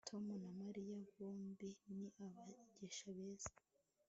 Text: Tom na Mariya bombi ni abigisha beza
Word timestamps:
Tom 0.09 0.23
na 0.43 0.49
Mariya 0.61 0.97
bombi 1.15 1.69
ni 1.95 2.05
abigisha 2.27 3.07
beza 3.17 3.53